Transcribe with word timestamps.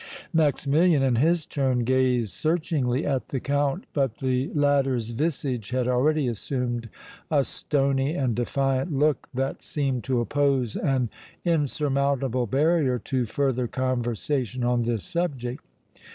Maximilian 0.33 1.03
in 1.03 1.17
his 1.17 1.45
turn 1.45 1.83
gazed 1.83 2.31
searchingly 2.33 3.05
at 3.05 3.27
the 3.29 3.39
Count, 3.39 3.83
but 3.93 4.17
the 4.17 4.49
latter's 4.55 5.11
visage 5.11 5.69
had 5.69 5.87
already 5.87 6.27
assumed 6.27 6.89
a 7.29 7.43
stony 7.43 8.15
and 8.15 8.33
defiant 8.33 8.91
look 8.91 9.29
that 9.31 9.61
seemed 9.61 10.03
to 10.05 10.19
oppose 10.19 10.75
an 10.75 11.11
insurmountable 11.45 12.47
barrier 12.47 12.97
to 12.97 13.27
further 13.27 13.67
conversation 13.67 14.63
on 14.63 14.81
this 14.85 15.03
subject. 15.03 15.63